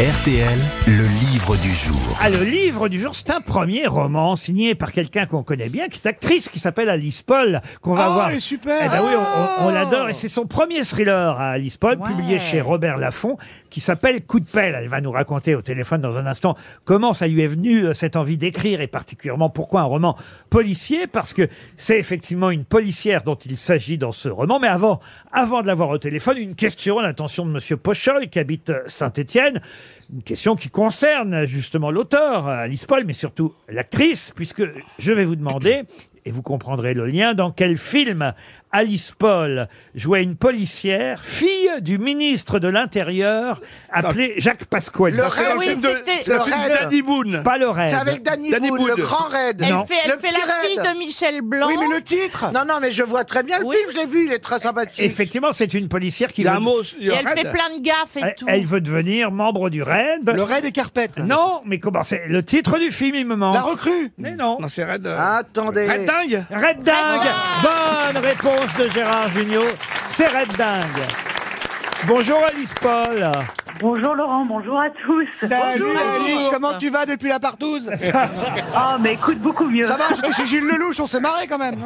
[0.00, 2.18] RTL, le livre du jour.
[2.20, 5.86] Ah, le livre du jour, c'est un premier roman signé par quelqu'un qu'on connaît bien,
[5.88, 8.30] qui est actrice, qui s'appelle Alice Paul, qu'on va Oh, voir.
[8.30, 8.82] elle est super.
[8.84, 11.96] Eh ben oui, on, on- on l'adore, et c'est son premier thriller à Alice Paul,
[12.00, 13.38] publié chez Robert Laffont,
[13.70, 14.74] qui s'appelle Coup de pelle.
[14.76, 17.92] Elle va nous raconter au téléphone dans un instant comment ça lui est venu, euh,
[17.94, 20.16] cette envie d'écrire, et particulièrement pourquoi un roman
[20.50, 24.58] policier, parce que c'est effectivement une policière dont il s'agit dans ce roman.
[24.58, 24.98] Mais avant,
[25.32, 29.60] avant de l'avoir au téléphone, une question à l'attention de Monsieur Pochol, qui habite Saint-Étienne.
[30.12, 34.62] Une question qui concerne justement l'auteur, Alice Paul, mais surtout l'actrice, puisque
[34.98, 35.82] je vais vous demander,
[36.26, 38.32] et vous comprendrez le lien, dans quel film
[38.72, 43.60] Alice Paul jouait une policière, fille du ministre de l'Intérieur,
[43.92, 45.12] appelé Jacques Pasquale.
[45.14, 46.56] Le C'est un Oui, film de, c'était- c'est un le film
[46.90, 47.04] raid.
[47.04, 47.42] Boone.
[47.44, 47.90] Pas le rêve.
[47.90, 48.90] C'est avec Danny, Danny Boone, Boone.
[48.96, 49.60] le grand raid.
[49.60, 49.66] Non.
[49.82, 50.92] Elle fait, elle Le fait la fille raid.
[50.92, 51.68] de Michel Blanc.
[51.68, 52.50] Oui, mais le titre.
[52.52, 53.76] Non, non, mais je vois très bien le Oui.
[53.78, 55.04] film, je l'ai vu, il est très sympathique.
[55.04, 56.60] Effectivement, c'est une policière qui Il y a veut,
[57.00, 57.38] Et elle raid.
[57.38, 58.46] fait plein de gaffes et elle, tout.
[58.48, 60.28] elle veut devenir membre du raid.
[60.28, 61.18] Le raid des carpettes.
[61.18, 63.54] Non, mais comment c'est Le titre du film, il me manque.
[63.54, 64.10] La recrue.
[64.18, 64.58] Mais non.
[64.60, 65.06] Non, c'est raid.
[65.06, 65.86] euh, Attendez.
[65.86, 66.44] Raid dingue.
[66.50, 69.64] Red Dingue Bonne réponse de Gérard Junior.
[70.08, 71.06] C'est Red Dingue.
[72.06, 73.32] Bonjour Alice Paul.
[73.80, 75.26] Bonjour Laurent, bonjour à tous.
[75.32, 79.84] Salut Alice, comment tu vas depuis la partouze Oh, mais écoute beaucoup mieux.
[79.84, 81.74] Ça va, j'étais chez Gilles Lelouch, on s'est marré quand même.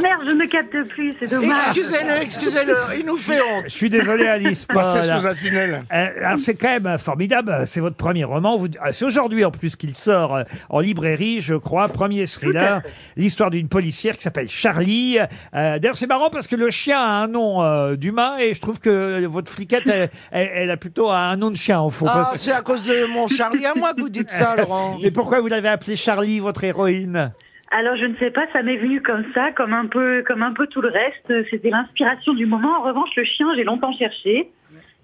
[0.00, 1.48] Merde, je ne capte plus, c'est dommage.
[1.66, 3.64] Excusez-le, excusez-le, il nous fait honte.
[3.64, 4.66] Je suis désolé Alice.
[4.66, 5.84] Passer sous un tunnel.
[5.92, 8.56] Euh, alors c'est quand même formidable, c'est votre premier roman.
[8.56, 12.82] Vous- ah, C'est aujourd'hui en plus qu'il sort euh, en librairie, je crois, premier thriller,
[13.16, 15.18] l'histoire d'une policière qui s'appelle Charlie.
[15.54, 18.60] Euh, D'ailleurs c'est marrant parce que le chien a un nom euh, d'humain et je
[18.60, 22.06] trouve que votre fliquette, elle, elle- elle a plutôt un nom de chien au fond.
[22.08, 24.98] Ah, c'est à cause de mon Charlie à moi que vous dites ça, Laurent.
[25.02, 27.32] Mais pourquoi vous l'avez appelée Charlie, votre héroïne?
[27.74, 30.52] Alors, je ne sais pas, ça m'est venu comme ça, comme un peu, comme un
[30.52, 31.48] peu tout le reste.
[31.50, 32.68] C'était l'inspiration du moment.
[32.78, 34.50] En revanche, le chien, j'ai longtemps cherché.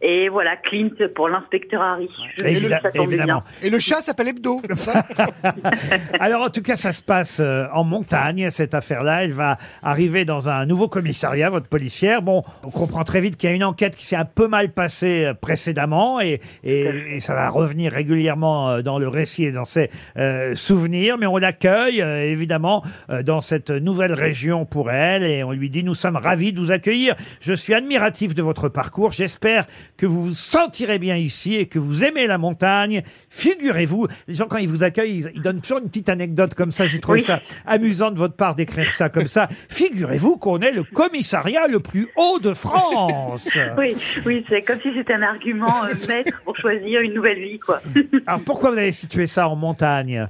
[0.01, 2.09] Et voilà, Clint pour l'inspecteur Harry.
[2.39, 3.43] Je me dis que Évidemment, ça tombait évidemment.
[3.61, 3.67] bien.
[3.67, 4.61] Et le chat s'appelle Hebdo.
[6.21, 9.25] Alors en tout cas, ça se passe euh, en montagne, cette affaire-là.
[9.25, 12.23] Elle va arriver dans un nouveau commissariat, votre policière.
[12.23, 14.71] Bon, on comprend très vite qu'il y a une enquête qui s'est un peu mal
[14.71, 19.53] passée euh, précédemment et, et- et ça va revenir régulièrement euh, dans le récit et
[19.53, 21.17] dans ses euh, souvenirs.
[21.19, 25.71] Mais on l'accueille, euh, évidemment, euh, dans cette nouvelle région pour elle et on lui
[25.71, 27.15] dit, nous sommes ravis de vous accueillir.
[27.41, 29.13] Je suis admiratif de votre parcours.
[29.13, 29.65] J'espère
[29.99, 33.03] que vous vous sentirez bien ici et que vous aimez la montagne.
[33.31, 36.71] Figurez-vous, les gens, quand ils vous accueillent, ils, ils donnent toujours une petite anecdote comme
[36.71, 36.87] ça.
[36.87, 39.49] J'ai trouvé ça amusant de votre part d'écrire ça comme ça.
[39.69, 43.59] Figurez-vous qu'on est le commissariat le plus haut de France.
[43.77, 47.59] Oui, oui, c'est comme si c'était un argument euh, maître pour choisir une nouvelle vie,
[47.59, 47.81] quoi.
[48.27, 50.27] Alors pourquoi vous avez situé ça en montagne?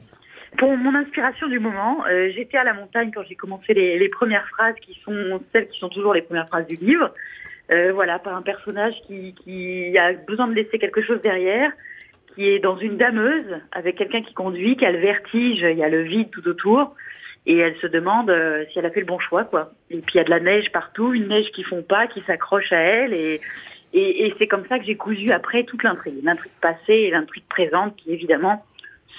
[0.56, 4.09] Pour mon inspiration du moment, euh, j'étais à la montagne quand j'ai commencé les, les
[4.09, 7.12] premières phrases qui sont celles qui sont toujours les premières phrases du livre.
[7.71, 11.71] Euh, voilà, par un personnage qui, qui a besoin de laisser quelque chose derrière,
[12.34, 15.84] qui est dans une dameuse avec quelqu'un qui conduit, qui a le vertige, il y
[15.84, 16.95] a le vide tout autour,
[17.45, 19.73] et elle se demande euh, si elle a fait le bon choix, quoi.
[19.91, 22.23] Et puis il y a de la neige partout, une neige qui fond pas, qui
[22.23, 23.41] s'accroche à elle, et,
[23.93, 27.45] et, et c'est comme ça que j'ai cousu après toute l'intrigue, l'intrigue passée et l'intrigue
[27.50, 28.65] présente, qui évidemment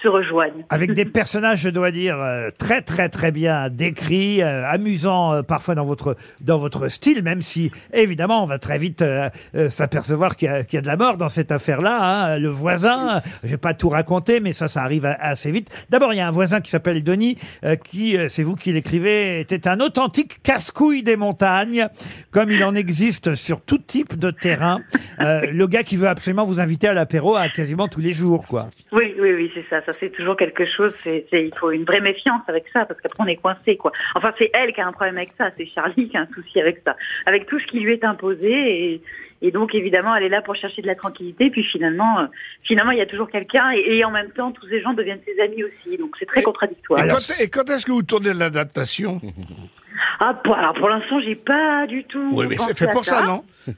[0.02, 0.66] se rejoignent.
[0.70, 5.42] Avec des personnages, je dois dire, euh, très très très bien décrits, euh, amusants euh,
[5.42, 9.70] parfois dans votre dans votre style, même si évidemment on va très vite euh, euh,
[9.70, 12.00] s'apercevoir qu'il y, a- qu'il y a de la mort dans cette affaire-là.
[12.34, 12.38] hein.
[12.40, 15.70] Le voisin, je vais pas tout raconter, mais ça ça arrive a- assez vite.
[15.90, 18.72] D'abord il y a un voisin qui s'appelle Denis, euh, qui euh, c'est vous qui
[18.72, 21.88] l'écrivez, était un authentique casse-couille des montagnes,
[22.32, 24.80] comme il en existe sur tout type de terrain.
[25.20, 28.46] Euh, le gars qui veut absolument vous inviter à l'apéro à quasiment tous les jours,
[28.48, 28.70] quoi.
[28.92, 29.82] Oui, oui, oui, c'est ça.
[29.90, 30.94] Ça, c'est toujours quelque chose.
[30.96, 33.92] C'est, il faut une vraie méfiance avec ça, parce qu'après, on est coincé, quoi.
[34.14, 35.50] Enfin, c'est elle qui a un problème avec ça.
[35.58, 36.96] C'est Charlie qui a un souci avec ça.
[37.26, 38.52] Avec tout ce qui lui est imposé.
[38.52, 39.02] Et,
[39.42, 41.50] et donc, évidemment, elle est là pour chercher de la tranquillité.
[41.50, 42.26] Puis finalement, euh,
[42.64, 43.72] finalement, il y a toujours quelqu'un.
[43.72, 45.98] Et, et en même temps, tous ces gens deviennent ses amis aussi.
[45.98, 47.04] Donc, c'est très contradictoire.
[47.04, 49.20] Et quand, et quand est-ce que vous tournez de l'adaptation?
[50.22, 52.32] Ah, pour, alors, pour l'instant, j'ai pas du tout.
[52.34, 53.44] Oui, mais c'est fait pour ça, non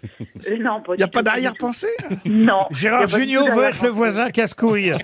[0.50, 1.88] Euh, Non, pas Il n'y a du pas d'arrière-pensée.
[2.26, 2.66] Non.
[2.72, 4.94] Gérard a Junior veut être le voisin casse-couille.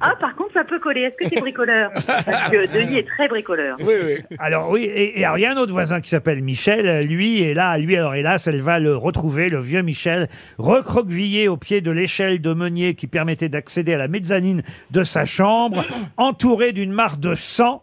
[0.00, 1.02] Ah, par contre, ça peut coller.
[1.02, 1.90] Est-ce que c'est bricoleur?
[1.94, 3.76] Parce que Denis est très bricoleur.
[3.80, 4.36] Oui, oui.
[4.38, 7.06] Alors oui, et, et alors, il y a un autre voisin qui s'appelle Michel.
[7.06, 10.28] Lui, et là, lui, alors hélas, elle va le retrouver, le vieux Michel,
[10.58, 15.26] recroquevillé au pied de l'échelle de meunier qui permettait d'accéder à la mezzanine de sa
[15.26, 15.84] chambre,
[16.16, 17.82] entouré d'une mare de sang.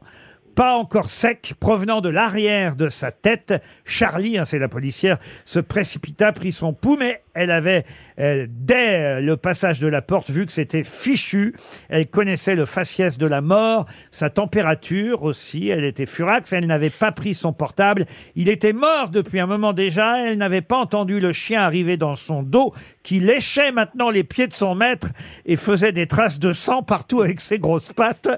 [0.57, 3.53] Pas encore sec, provenant de l'arrière de sa tête,
[3.85, 6.97] Charlie, hein, c'est la policière, se précipita, prit son pouls,
[7.39, 7.85] Elle avait,
[8.19, 11.53] euh, dès le passage de la porte, vu que c'était fichu,
[11.87, 16.89] elle connaissait le faciès de la mort, sa température aussi, elle était furax, elle n'avait
[16.89, 21.19] pas pris son portable, il était mort depuis un moment déjà, elle n'avait pas entendu
[21.19, 22.73] le chien arriver dans son dos,
[23.03, 25.09] qui léchait maintenant les pieds de son maître
[25.45, 28.29] et faisait des traces de sang partout avec ses grosses pattes.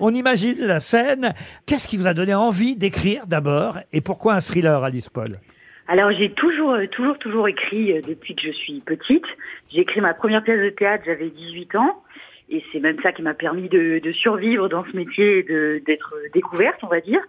[0.00, 1.34] On imagine la scène.
[1.66, 5.40] Qu'est-ce qui vous a donné envie d'écrire d'abord et pourquoi un thriller, Alice Paul?
[5.88, 9.24] Alors j'ai toujours, euh, toujours, toujours écrit euh, depuis que je suis petite.
[9.72, 12.02] J'ai écrit ma première pièce de théâtre, j'avais 18 ans.
[12.48, 16.14] Et c'est même ça qui m'a permis de, de survivre dans ce métier, et d'être
[16.32, 17.20] découverte, on va dire.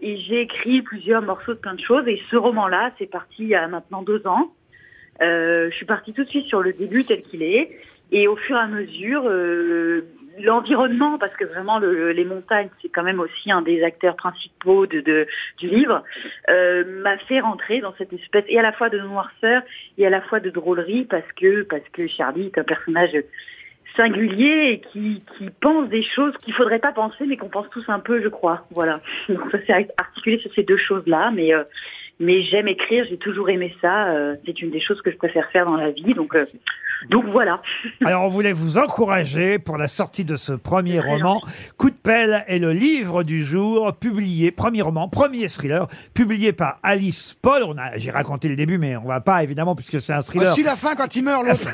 [0.00, 2.08] Et j'ai écrit plusieurs morceaux de plein de choses.
[2.08, 4.50] Et ce roman-là, c'est parti il y a maintenant deux ans.
[5.22, 7.70] Euh, je suis partie tout de suite sur le début tel qu'il est.
[8.12, 10.06] Et au fur et à mesure, euh,
[10.40, 14.86] l'environnement, parce que vraiment le- les montagnes, c'est quand même aussi un des acteurs principaux
[14.86, 15.26] de, de-
[15.58, 16.02] du livre,
[16.50, 19.62] euh, m'a fait rentrer dans cette espèce et à la fois de noirceur
[19.98, 23.16] et à la fois de drôlerie, parce que parce que Charlie est un personnage
[23.96, 27.84] singulier et qui, qui pense des choses qu'il faudrait pas penser, mais qu'on pense tous
[27.88, 28.66] un peu, je crois.
[28.70, 29.00] Voilà.
[29.28, 31.64] Donc ça s'est articulé sur ces deux choses-là, mais euh,
[32.18, 34.08] mais j'aime écrire, j'ai toujours aimé ça.
[34.08, 36.44] euh, c'est une des choses que je préfère faire dans la vie, donc euh,
[37.10, 37.60] donc voilà.
[38.04, 41.40] Alors, on voulait vous encourager pour la sortie de ce premier roman.
[41.76, 46.78] Coup de pelle est le livre du jour, publié, premier roman, premier thriller, publié par
[46.82, 47.62] Alice Paul.
[47.66, 50.52] On a, j'ai raconté le début, mais on va pas, évidemment, puisque c'est un thriller,
[50.52, 51.70] Aussi la fin quand il meurt, l'autre.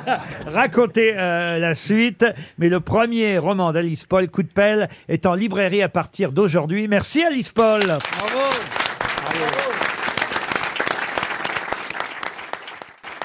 [0.46, 2.24] raconter euh, la suite.
[2.58, 6.86] Mais le premier roman d'Alice Paul, Coup de pelle, est en librairie à partir d'aujourd'hui.
[6.88, 7.82] Merci Alice Paul.
[7.86, 9.65] Bravo.